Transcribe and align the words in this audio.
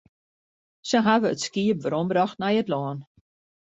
Se 0.89 0.97
hawwe 1.05 1.27
it 1.33 1.43
skiep 1.45 1.77
werombrocht 1.81 2.37
nei 2.39 2.55
it 2.61 2.71
lân. 2.73 2.99